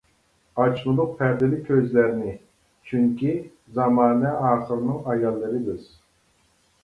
[0.61, 2.31] ئاچمىدۇق پەردىلىك كۆزلەرنى
[2.91, 3.35] چۈنكى،
[3.75, 5.85] زامانە ئاخىرنىڭ ئاياللىرى بىز!